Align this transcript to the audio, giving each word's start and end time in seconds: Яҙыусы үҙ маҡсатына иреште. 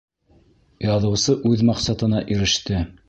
Яҙыусы 0.85 1.35
үҙ 1.51 1.61
маҡсатына 1.71 2.23
иреште. 2.37 2.83